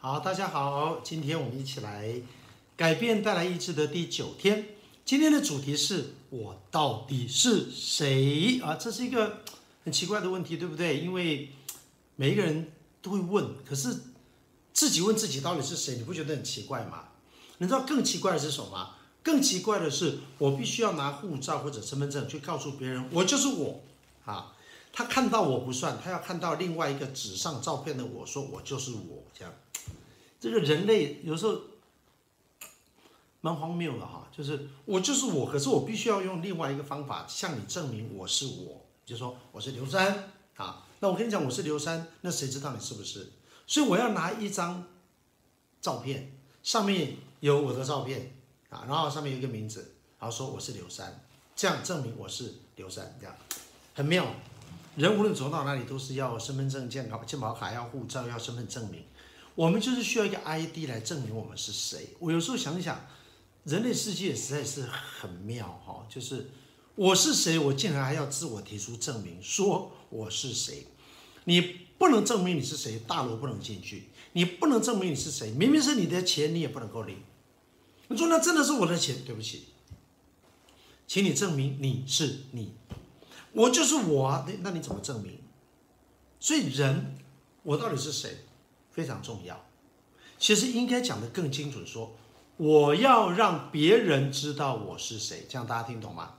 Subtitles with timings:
[0.00, 2.22] 好，大家好，今天我们一起来
[2.76, 4.68] 改变带来意志的第九天。
[5.04, 8.76] 今天的主题是我到底是谁啊？
[8.76, 9.40] 这是一个
[9.82, 11.00] 很奇怪的问题，对不对？
[11.00, 11.50] 因为
[12.14, 12.70] 每一个人
[13.02, 13.92] 都会问，可是
[14.72, 17.08] 自己问自己到底是谁，你不觉得很奇怪吗？
[17.58, 18.94] 你知道更奇怪的是什么？
[19.24, 23.80] 更奇怪的是，我必须要拿护照或者身份证去告诉别人，我就是我
[24.24, 24.54] 啊。
[24.92, 29.52] 他看到我不算，他要看到另外一个纸上照片的我，说我就是我，这样。
[30.40, 31.60] 这个人类有时候
[33.40, 40.84] 蛮荒谬的哈，就是我就是我，可是我必须要用另外一个方法向你证明我是我，就说我是刘三啊。
[41.00, 43.30] 那我跟你讲我是刘三，那谁知道你是不是？
[43.66, 44.84] 所以我要拿一张
[45.80, 48.34] 照片，上面有我的照片
[48.70, 53.36] 啊，然后上面有一个名字，然后说我是刘三，这样证明我是刘三，这样
[53.94, 54.26] 很妙。
[54.96, 59.04] 人无论走到哪里，都是要身份证、健康、健保卡，要护照，要身份证明。
[59.58, 62.10] 我们就是需要一个 ID 来证明我们是谁。
[62.20, 63.04] 我有时候想想，
[63.64, 66.50] 人类世界实在是很妙哈，就是
[66.94, 70.86] 我是谁，我竟然还要自我提出证明，说我是谁。
[71.42, 71.60] 你
[71.98, 74.10] 不能证明你是谁，大楼不能进去。
[74.34, 77.16] 你不能证明你是谁，明明是你的钱，你也不能够领。
[78.06, 79.24] 你说那真的是我的钱？
[79.26, 79.64] 对不起，
[81.08, 82.74] 请你证明你是你。
[83.54, 85.40] 我就是我啊，那那你怎么证明？
[86.38, 87.18] 所以人，
[87.64, 88.36] 我到底是谁，
[88.98, 89.64] 非常重要。
[90.40, 92.16] 其实应该讲得更清楚，说
[92.56, 96.34] 我要让别人知道我是谁，这样大家听懂吗？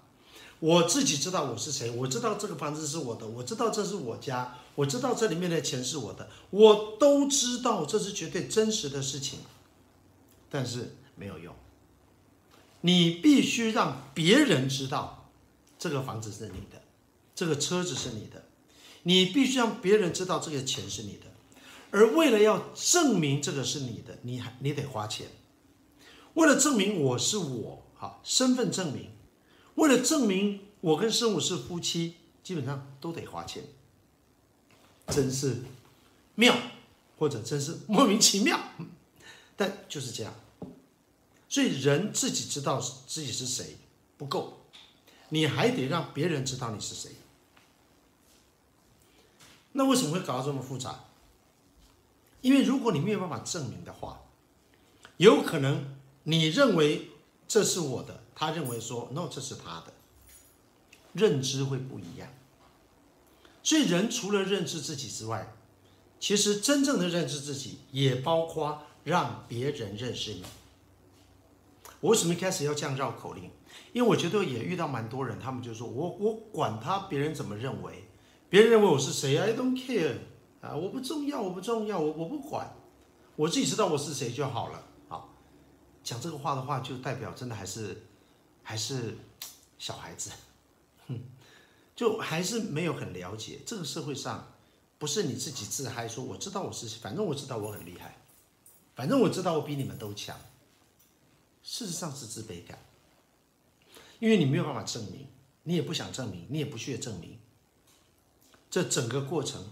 [0.60, 9.40] 我自己知道我是谁，我知道这个房子是我的，我知道这是我家，我知道这里面的钱是我的，我都知道这是绝对真实的事情，
[10.50, 11.56] 但是没有用。
[12.82, 15.30] 你必须让别人知道
[15.78, 16.82] 这个房子是你的。
[17.34, 18.44] 这个车子是你的，
[19.04, 21.29] 你必须让别人知道这个钱是你的，
[21.92, 25.28] 而为了要证明这个是你的，你还你得花钱。
[26.36, 29.08] 为了证明我是我，哈，身份证明；
[29.76, 33.64] 为了证明我跟师母是夫妻，基本上都得花钱。
[35.08, 35.64] 真是
[36.36, 36.56] 妙，
[37.18, 38.60] 或者真是莫名其妙，
[39.56, 40.34] 但就是这样。
[41.50, 43.78] 所以人自己知道自己是谁
[44.16, 44.62] 不够，
[45.30, 47.14] 你还得让别人知道你是谁。
[49.72, 51.06] 那为什么会搞到这么复杂？
[52.42, 54.22] 因为如果你没有办法证明的话，
[55.18, 57.10] 有可能你认为
[57.48, 59.94] 这是我的，他认为说 no，这是他的，
[61.14, 62.30] 认知会不一样。
[63.62, 65.54] 所以人除了认知自己之外，
[66.20, 70.44] 其实真正的认知自己也包括让别人认识你。
[72.00, 73.52] 我为什么一开始要这样绕口令？
[73.92, 78.06] 因为我觉得也遇到蛮多人，他们就说我我管他别人怎么认为。
[78.50, 80.16] 别人认为我是谁？I don't care
[80.62, 82.74] 啊，我不重要，我不重要，我我不管，
[83.36, 84.84] 我自己知道我是谁就好了。
[85.08, 85.34] 好，
[86.04, 88.06] 讲这个话的话，就代表真的还是
[88.62, 89.18] 还是
[89.78, 90.32] 小孩子，
[91.08, 91.22] 哼，
[91.96, 94.52] 就还是没有很了解这个社会上，
[94.98, 98.18] 不是你自己自嗨说我知道我是谁，反正我知道我很厉害，
[98.96, 100.38] 反正我知道我比你们都强。
[101.64, 102.80] 事实上是自卑感，
[104.20, 105.28] 因为你没有办法证明，
[105.64, 107.38] 你也不想证明，你也不需要证明。
[108.70, 109.66] 这整个过程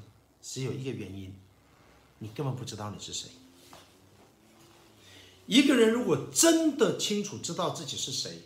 [0.50, 1.36] 只有一个原因，
[2.20, 3.30] 你根本不知道你是谁。
[5.46, 8.44] 一个人如果真的清楚知道自己是谁，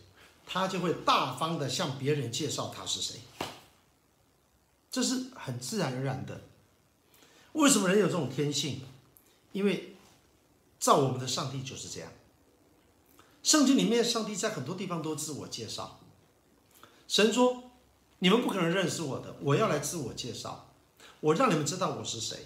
[0.47, 3.19] 他就会大方的向别人介绍他是谁。
[4.89, 6.41] 这是很自然而然的。
[7.53, 8.81] 为什么人有这种天性？
[9.51, 9.95] 因为
[10.79, 12.11] 造我们的上帝就是这样。
[13.43, 15.99] 圣经里面，上帝在很多地方都自我介绍。
[17.07, 17.65] 神说。
[18.23, 20.70] 你们不可能认识我的，我要来自我介绍，
[21.21, 22.45] 我让你们知道我是谁。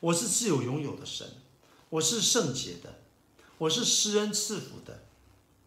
[0.00, 1.26] 我是自有拥有的神，
[1.90, 3.00] 我是圣洁的，
[3.58, 5.04] 我是施恩赐福的，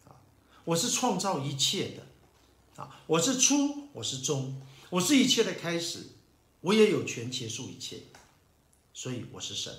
[0.06, 0.16] 啊，
[0.64, 6.06] 我是创造一切的，啊，我是初，我是终，我是一切的开始，
[6.62, 8.04] 我也有权结束一切，
[8.94, 9.72] 所以我是神。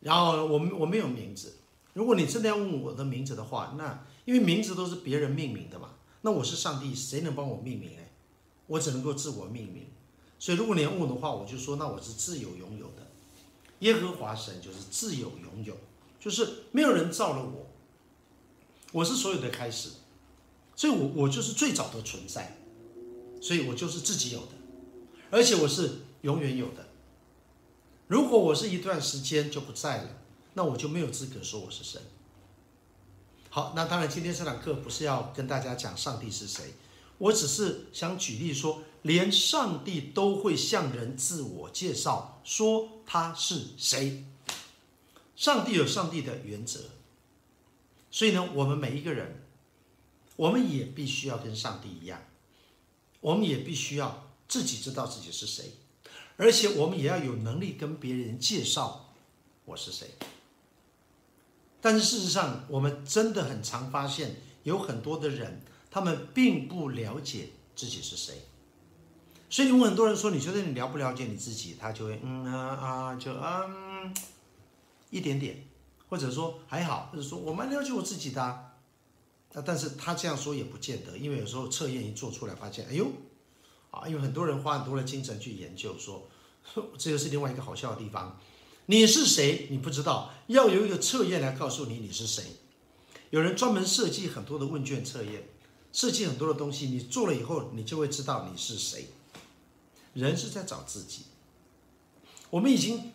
[0.00, 1.58] 然后我我没有名字，
[1.92, 5.94] 如果你真的要问我的名字的话，那因为名字都是别人命名的嘛。
[6.22, 8.02] 那我是上帝，谁能帮我命名呢？
[8.66, 9.86] 我只能够自我命名。
[10.38, 13.06] 所以如果你要问的话，我就说，那我是自有拥有的。
[13.80, 15.76] 耶和华神就是自有拥有，
[16.18, 17.66] 就是没有人造了我，
[18.92, 19.90] 我是所有的开始，
[20.74, 22.58] 所以我我就是最早的存在，
[23.40, 24.52] 所以我就是自己有的，
[25.30, 26.88] 而且我是永远有的。
[28.08, 30.10] 如果我是一段时间就不在了，
[30.54, 32.00] 那我就没有资格说我是神。
[33.50, 36.74] 好，那当然，今天这堂课不是要跟大家讲上帝是谁，
[37.18, 44.24] 我只是想举例说，连上帝都会向人自我介绍，说他是谁。
[45.36, 46.80] 上帝有上帝的原则，
[48.10, 49.42] 所以呢，我们每一个人，
[50.34, 52.22] 我们也必须要跟上帝一样，
[53.20, 55.74] 我们也必须要自己知道自己是谁，
[56.36, 59.14] 而且我们也要有能力跟别人介绍
[59.64, 60.08] 我是谁。
[61.80, 68.42] 但是事实上，我们真的很常发现，有很多的人，他们并不了解自己是谁。
[69.50, 71.76] 所以你问很多人说，你觉得你了不了解你自己？
[71.80, 74.14] 他就会嗯啊啊，就嗯
[75.10, 75.64] 一点点，
[76.08, 78.64] 或者说还好，或者说我蛮了解我自己的啊。
[79.64, 83.06] 但是他这样说也不见得，因为有时候测验一做出来，发现哎呦
[83.90, 86.28] 啊，因为很多人花很多的精神去研究说，
[86.74, 88.38] 说 这个是另外一个好笑的地方。
[88.90, 89.66] 你是谁？
[89.70, 92.44] 你不知道，要有一个测验来告诉你你是谁。
[93.30, 95.48] 有人专门设计很多的问卷测验，
[95.98, 99.08] 设计很多的东西，你做了以后，你就会知道你是谁。
[100.14, 101.24] 人是在找自己，
[102.50, 103.10] 我们已经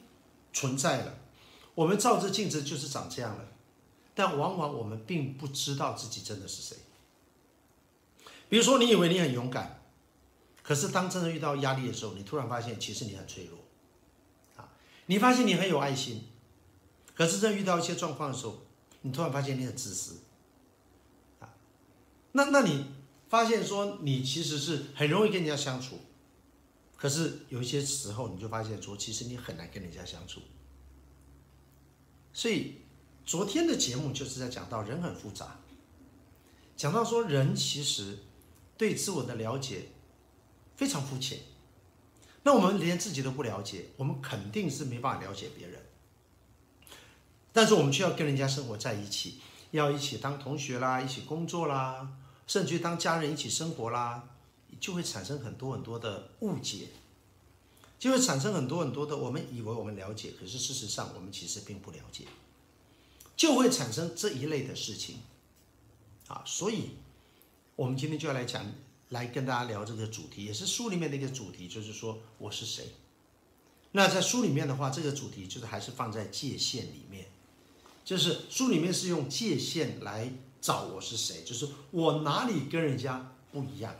[0.51, 1.15] 存在了，
[1.75, 3.47] 我们照着镜子就是长这样了，
[4.13, 6.75] 但往往我们并不知道自己真的是谁。
[8.49, 9.81] 比如说，你以为你很勇敢，
[10.61, 13.59] 可是当真的遇到压力的时候，你突然发现其实你很脆弱。
[14.57, 14.67] 啊
[15.05, 16.25] 你发现你很有爱心，
[17.15, 18.61] 可是，在遇到一些状况的时候，
[19.03, 20.17] 你突然发现你很自私，
[22.33, 22.85] 那那你
[23.29, 25.99] 发现说你其实是很容易跟人家相处，
[26.95, 30.41] 可是有一些时候你就发现说，其实你很难跟人家相处。
[32.33, 32.81] 所以
[33.25, 35.59] 昨天的节目就是在讲到人很复杂，
[36.75, 38.19] 讲到说人其实
[38.77, 39.89] 对自我的了解
[40.75, 41.39] 非常肤浅。
[42.45, 45.79] 那我们连自己都不了解，我们肯定是没办法了解别人。
[47.53, 49.39] 但是我们却要跟人家生活在一起，
[49.71, 52.09] 要一起当同学啦，一起工作啦，
[52.47, 54.29] 甚至于当家人一起生活啦，
[54.79, 56.89] 就会产生很多很多的误解，
[57.99, 62.25] 就会产生很多很多的我们以为我们了解，可是事实上我们其实并不了解，
[63.35, 65.17] 就会产生这一类的事情。
[66.27, 66.91] 啊，所以
[67.75, 68.65] 我们今天就要来讲。
[69.09, 72.95] 来跟大家聊这个主题，也是书里面的一个主题，就是说我是谁。
[73.91, 77.27] 那在书里面的话，这个主题就是还是放在界限里面，
[78.03, 83.93] 就是书里面是用界限来找我是谁，就是我哪里跟人家不一样，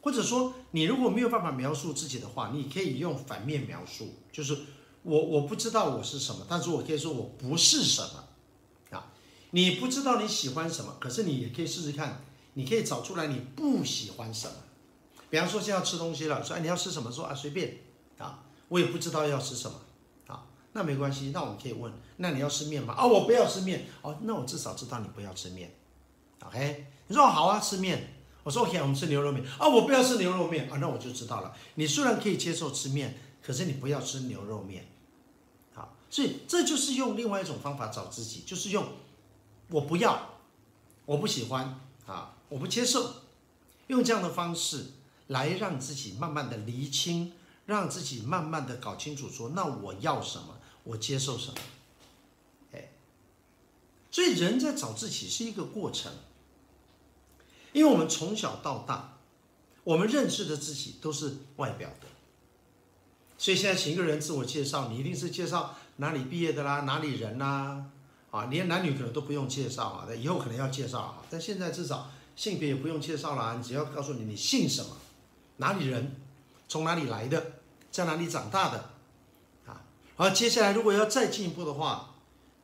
[0.00, 4.58] 或者说你如果没有办法描述自己的话，你可以用反面描述，就是
[5.04, 8.24] 我我不知道我是什么，但是我可以说我不是什么
[8.90, 9.12] 啊。
[9.52, 12.24] 你不知道你喜欢什么，可是你也可以试试看。
[12.54, 14.54] 你可以找出来你不喜欢什么，
[15.30, 17.12] 比方说现在要吃东西了，说哎你要吃什么？
[17.12, 17.78] 说啊随便
[18.18, 19.80] 啊，我也不知道要吃什么，
[20.72, 22.94] 那没关系，那我们可以问，那你要吃面吗？
[22.94, 23.86] 啊我不要吃面。
[24.02, 25.74] 哦，那我至少知道你不要吃面
[26.46, 26.86] ，OK？
[27.08, 28.14] 你说好啊吃面，
[28.44, 29.44] 我说 OK 我们吃牛肉面。
[29.58, 30.70] 啊我不要吃牛肉面。
[30.70, 34.86] 啊，那我就知道了，你虽然可以接受吃面，可是你不要吃牛肉面，
[35.74, 38.86] 好，所以这就是用另外一种方法找自己，就是用
[39.68, 40.36] 我不要，
[41.06, 42.36] 我不喜欢啊。
[42.48, 43.14] 我不接受，
[43.86, 44.86] 用这样的方式
[45.28, 47.32] 来让自己慢慢的厘清，
[47.66, 50.58] 让自己慢慢的搞清楚说，说那我要什么，
[50.90, 51.54] 我接受什么，
[52.72, 52.90] 哎，
[54.10, 56.12] 所以人在找自己是一个过程，
[57.72, 59.18] 因为我们从小到大，
[59.84, 62.06] 我们认识的自己都是外表的，
[63.38, 67.86] 所以现在请一个人自我介绍，你一定是介绍哪里毕业的啦，哪里人啦，
[68.30, 72.10] 啊，连男女可能都不用介绍啊，以后可能要介绍啊，但现在至少。
[72.36, 74.96] 性别也不用介绍了，你只要告诉你你姓什么，
[75.58, 76.16] 哪里人，
[76.68, 78.89] 从哪里来的，在哪里长大的，
[80.22, 82.16] 而，接下来如果要再进一步的话，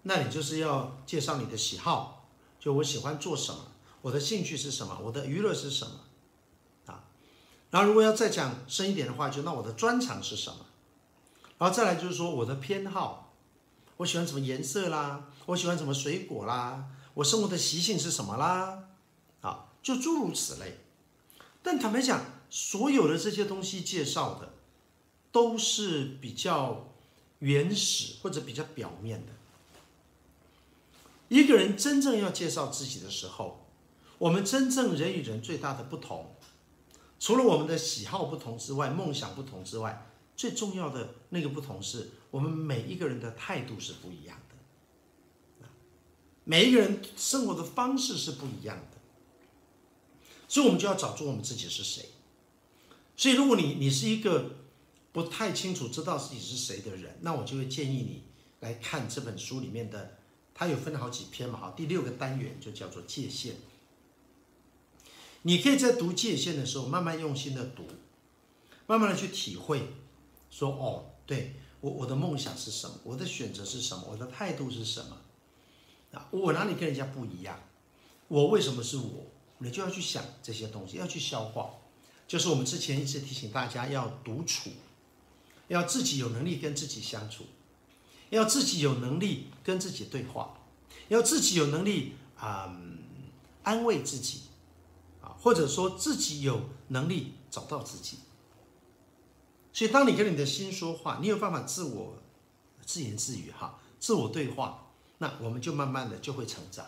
[0.03, 2.29] 那你就是要介绍你的喜好，
[2.61, 3.69] 就我喜欢做什么，
[4.03, 5.93] 我的兴趣是什么，我的娱乐是什么，
[6.85, 7.05] 啊，
[7.71, 10.67] 然后如果要再讲深一点的话，就那我的专长是什么，
[11.57, 13.33] 然后再来就是说我的偏好，
[13.97, 16.85] 我喜欢什么颜色啦，我喜欢什么水果啦，
[17.15, 18.85] 我生活的习性是什么啦。
[19.41, 20.81] 啊就诸如此类，
[21.63, 22.21] 但坦白讲，
[22.51, 24.53] 所有的这些东西介绍的
[25.33, 26.93] 都是比较
[27.41, 29.33] 原始或者比较表面的。
[31.29, 33.67] 一个人真正要介绍自己的时候，
[34.19, 36.37] 我们真正人与人最大的不同，
[37.19, 44.39] 除了我们的喜好不同之外，梦想不同之外，最重要的那个不同是我们每一个人的态度是不一样
[45.61, 45.67] 的，
[46.45, 48.99] 每一个人生活的方式是不一样的。
[50.49, 52.11] 所以，我们就要找出我们自己是谁。
[53.17, 54.51] 所以，如果你你是一个
[55.17, 58.25] 不太清楚知道自己是谁的人，那我就会建议你
[58.61, 60.19] 来看这本书里面的，
[60.53, 63.57] 它有分好几篇嘛，哈，第六个单元就叫做界限。
[65.41, 67.87] 你可以在读界限的时候，慢慢用心的读，
[68.87, 69.89] 慢慢的去体会，
[70.51, 72.95] 说哦，对，我我的梦想是什么？
[73.03, 74.05] 我的选择是什么？
[74.11, 75.17] 我的态度是什么？
[76.13, 77.59] 啊，我哪里跟人家不一样？
[78.29, 79.25] 我为什么是我？
[79.61, 81.71] 你就要去想这些东西，要去消化。
[82.29, 84.69] 就是我们之前一直提醒大家要独处，
[85.69, 87.45] 要自己有能力跟自己相处，
[88.31, 90.59] 要自己有能力跟自己对话，
[91.09, 92.99] 要自己有能力啊、嗯、
[93.63, 94.43] 安慰自己
[95.23, 98.19] 啊，或者说自己有能力找到自己。
[99.73, 102.17] 所以，当你跟你的心说话，你有办法自我
[102.85, 104.87] 自言自语哈，自我对话，
[105.19, 106.87] 那我们就慢慢的就会成长。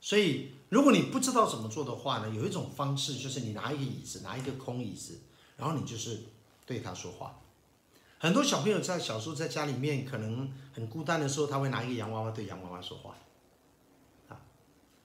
[0.00, 5.18] 所以，如果你不知道怎么做的话呢，有一种方式就是你拿一个椅子，拿一个空椅子，
[5.56, 6.22] 然后你就是
[6.66, 7.38] 对他说话。
[8.18, 13.16] 很多小朋友在小时候在家里面可能很孤单的时候，他会拿一个洋娃娃对洋娃娃说话。
[14.28, 14.36] 啊，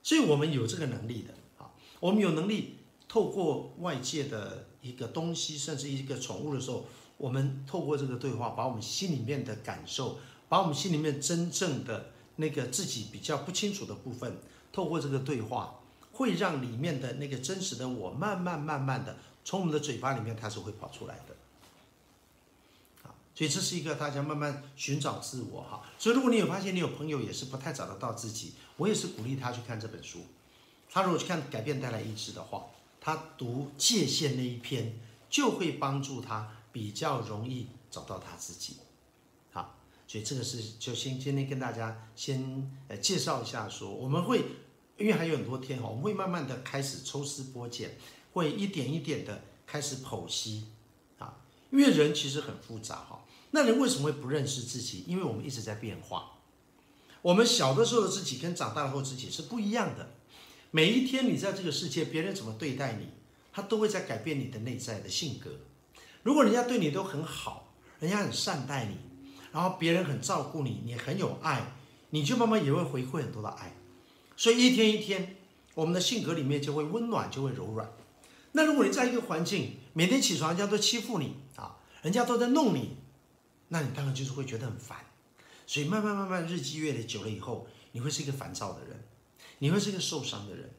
[0.02, 2.78] 所以我们有这个能力的啊，我们有能力
[3.08, 4.66] 透过外界的。
[4.82, 6.84] 一个东西，甚至一个宠物的时候，
[7.16, 14.38] 我们透过这个对话，把我们心里面的感受，把我们心里面真正的那个自己比较不清楚的部分，
[14.72, 15.78] 透过这个对话，
[16.10, 21.36] 会让里面的那个真实的我，慢慢慢慢的从我们的嘴巴里面开始会跑出来的。
[23.42, 25.82] 所以这是一个大家慢慢寻找自我哈。
[25.98, 30.20] 所以如果你有发现你有朋友也是不太找得到自己，我也是鼓励他去看这本书。
[30.88, 32.66] 他如果去看《改变带来医治》的话。
[33.04, 34.96] 他读界限那一篇，
[35.28, 38.76] 就会帮助他比较容易找到他自己。
[39.50, 44.44] 好，所以这个是就先今天跟大家先呃介绍一下说，说我们会
[44.96, 47.98] 因为还有很多天哈，我们会慢慢的开始抽丝剥茧，
[48.34, 50.68] 会一点一点的开始剖析
[51.18, 51.34] 啊，
[51.72, 53.24] 因为人其实很复杂哈。
[53.52, 55.04] 那人为什么会不认识自己？
[55.06, 56.32] 因为我们一直在变化，
[57.22, 60.10] 我们小的时候的自己跟长大后自己是不一样的。
[60.70, 63.08] 每一天你在这个世界，别人怎么对待你，
[63.52, 65.50] 他都会在改变你的内在的性格。
[66.22, 68.96] 如果人家对你都很好，人家很善待你，
[69.52, 71.74] 然后别人很照顾你，你很有爱，
[72.10, 73.76] 你就慢慢也会回馈很多的爱。
[74.34, 75.36] 所以一天一天，
[75.74, 77.92] 我们的性格里面就会温暖，就会柔软。
[78.52, 82.96] 那如果你在一个环境，每天起床人家都欺负你啊，人家都在弄你，
[83.72, 85.04] 那你当然就是会觉得很烦。
[85.66, 89.02] 所以慢慢慢慢，日积月累久了以后，你会是一个烦躁的人。
[89.58, 90.70] 你会是一个受伤的人，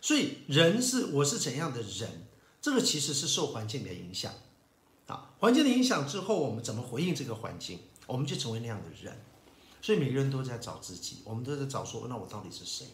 [0.00, 2.26] 所以人是我是怎样的人，
[2.58, 4.32] 这个其实是受环境的影响，
[5.08, 9.20] 啊，环境的影响之后，我们怎么回应这个环境，我们就成为那样的人。
[9.82, 12.86] 所以每个人都在找自己，我们都在找说，那我到底是谁？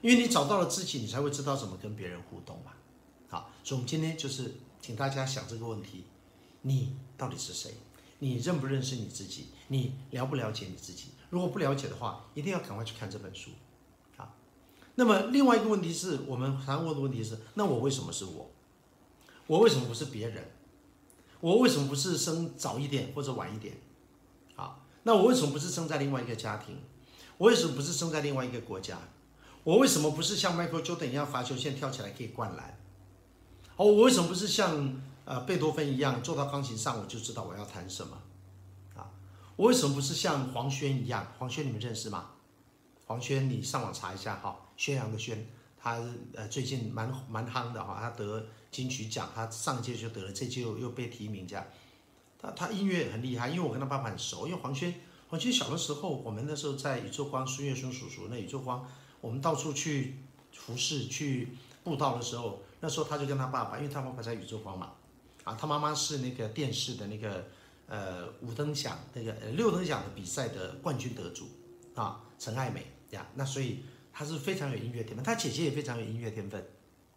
[0.00, 2.72] 因为你找到了自己，你才会知道怎么跟别人互动嘛。
[3.28, 6.06] 好，所以我们今天就是请大家想这个问题：
[6.62, 7.72] 你到底是谁？
[8.22, 9.48] 你认不认识你自己？
[9.66, 11.08] 你了不了解你自己？
[11.28, 13.50] 如果不了解的话，一定要赶快去看这本书。
[14.16, 14.32] 啊
[14.94, 18.48] 那么另外一个问题是我们常问的问题是：那我为什么是我？
[19.48, 20.52] 我为什么不是别人？
[21.40, 23.76] 我为什么不是生早一点或者晚一点？
[24.54, 26.76] 好，那我为什么不是生在另外一个家庭？
[27.38, 29.00] 我为什么不是生在另外一个国家？
[29.64, 32.78] 我为什么不是像 Michael Jordan 一样罚球线跳起来可以灌篮？
[33.74, 38.16] 哦，我为什么不是像呃贝多芬一样坐到钢琴上我就知道我要弹什么？
[38.96, 39.10] 啊，
[39.56, 41.26] 我为什么不是像黄轩一样？
[41.38, 42.30] 黄轩你们认识吗？
[43.06, 44.58] 黄轩，你上网查一下哈。
[44.76, 45.46] 宣扬的宣，
[45.78, 46.00] 他
[46.34, 51.64] 呃最近蛮蛮夯的哈，他得金曲奖，他上届就得了，这届又又被提名这样。
[52.40, 54.94] 他他音乐很厉害，因为我跟他爸爸很熟，因为黄轩
[55.28, 58.88] 黄轩小的时候，我们那时候在宇宙光孙月孙叔叔那宇宙光，
[59.20, 60.16] 我们到处去
[60.52, 64.92] 服侍去布道的时候，那时候他就跟他爸爸，因为他爸爸在宇宙光嘛，
[65.44, 67.46] 啊他妈妈是那个电视的那个
[67.86, 71.48] 呃五等奖那个呃六等奖的比赛的冠军得主
[71.94, 73.84] 啊陈爱美呀，那所以。
[74.14, 76.62] 他是非常有音乐天分，他姐姐也非常有音乐天分，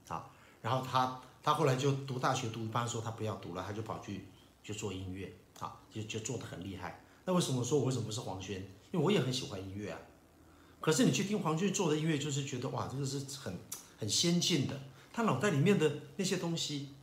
[0.08, 4.29] 啊，然后他他后来就读大学读一半，说他不要读了，他就跑去
[4.63, 5.29] 就做音乐，
[5.60, 7.03] 啊，就就做的很厉害。
[7.25, 8.62] 那为什么说我为什么是黄轩？
[8.94, 10.00] 因为我也很喜欢音乐啊。
[10.79, 13.60] 可是你去听黄轩做的音乐，就是觉得哇，这个是很
[14.00, 14.79] 很先进的，
[15.12, 16.95] 他脑袋里面的那些东西。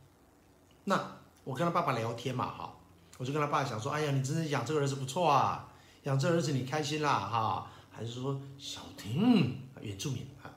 [0.85, 2.75] 那我跟他爸爸聊天嘛，哈，
[3.17, 5.71] 我就跟他爸爸讲说，哎呀，你真是养这个儿子不错啊，
[6.03, 7.69] 养这儿子你开心啦，哈。
[7.95, 10.49] 还是说小婷原住民啊，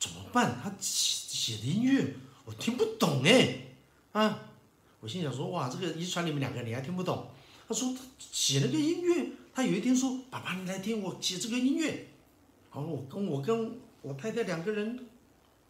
[0.00, 0.58] 怎么办？
[0.60, 3.66] 他写写的音乐我听不懂哎
[4.10, 4.40] 啊！
[4.98, 7.28] 我心想说哇，这个遗传你们两个你还听不懂？
[7.68, 12.08] 他说他写那个音乐，他有一天说爸爸你来听我写这个音乐。
[12.74, 15.06] 然后我跟我跟我太太两个人，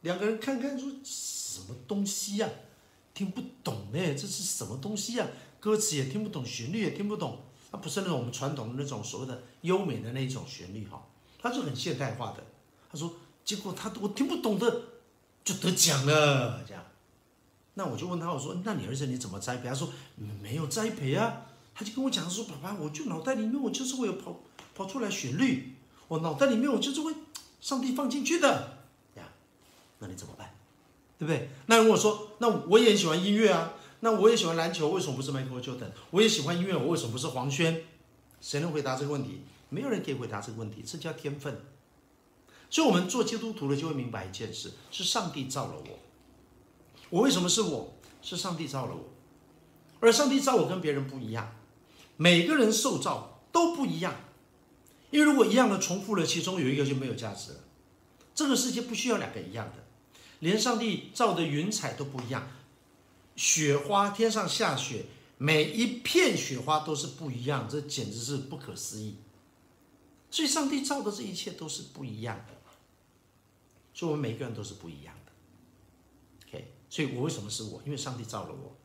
[0.01, 2.49] 两个人看看说什么东西呀、
[3.21, 5.61] 听不懂呢，这是什么东西呀、啊？
[5.61, 7.43] 歌词也听不懂，旋律也听不懂。
[7.71, 11.07] 它不是那种我们传统的那种所谓的优美的那种旋律哈，
[11.39, 12.43] 它是很现代化的。
[12.91, 13.13] 他说，
[13.45, 14.85] 结果他我听不懂的
[15.45, 16.83] 就得奖了，这样。
[17.75, 19.69] 那我就问他，我说，那你儿子你怎么栽培？
[19.69, 19.93] 他说
[20.41, 21.43] 没有栽培啊，
[21.75, 24.41] 他就跟我讲说，爸爸，我就脑袋里面我就是会有跑
[24.75, 25.75] 跑出来旋律，
[26.09, 27.13] 我脑袋里面我就是会
[27.61, 28.80] 上帝放进去的，
[31.21, 31.49] 对不对？
[31.67, 35.91] 那如果说，那我也很喜欢音乐啊，那我也喜欢篮球，为什么不是 Michael Jordan？
[36.11, 37.85] 我也喜欢音乐，我为什么不是黄轩？
[38.41, 39.43] 谁能回答这个问题？
[39.69, 41.61] 没有人可以回答这个问题，这叫天分。
[42.69, 45.99] 所以，我们做基督徒的就会明白一件事：是上帝造了我。
[47.11, 47.93] 我为什么是我？
[48.23, 49.05] 是上帝造了我，
[50.01, 51.57] 而上帝造我跟别人不一样。
[52.19, 54.15] 每个人受造都不一样，
[55.11, 57.59] 因为如果一样的重复了，其中有一个就没有价值了。
[58.35, 59.85] 这个世界不需要两个一样的，
[60.41, 62.49] 连上帝造的云彩都不一样，
[63.37, 65.05] 雪花天上下雪，
[65.39, 69.17] 每一片雪花都是不一样，这简直是不可思议。
[70.31, 72.55] 所以，上帝造的这一切都是不一样的。
[73.93, 75.33] 所以，我们每个人都是不一样的。
[76.49, 77.83] OK，所以我为什么是我？
[77.85, 78.77] 因为上帝造了我，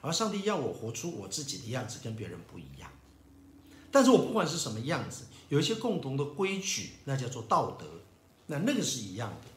[0.00, 2.90] 而上帝要我活出我自己的样子，跟别人不一样。
[3.92, 7.86] 但是我不管是什么样子，有一些共同的规矩，那叫做道德，
[8.46, 9.53] 那那个是一样的。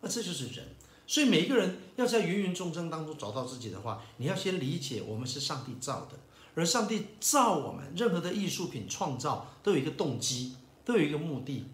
[0.00, 0.66] 那这就是人。
[1.06, 6.18] 所以每一个人要在芸芸众生当中找到自己的话，你要先理解我们是上帝造的，
[6.54, 11.66] 而上帝造我们，任何的艺术品创造都有一个动机，都有一个目的。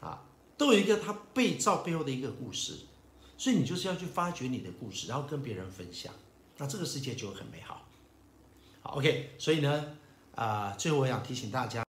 [0.00, 0.22] 啊
[0.56, 2.76] 都有一个他被造背后的一个故事，
[3.36, 6.14] 所以你就是要去发掘你的故事，然后跟别人分享，
[6.58, 7.88] 那这个世界就很美好。
[8.80, 9.96] 好，OK，所以呢，
[10.36, 11.84] 啊、最后我想提醒大家。